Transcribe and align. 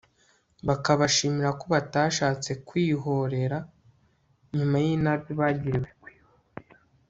bakabashimira 0.67 1.49
ko 1.59 1.65
batashatse 1.73 2.51
kwihorera 2.67 3.57
nyuma 4.57 4.77
y'inabi 4.85 5.31
bagiriwe 5.39 5.89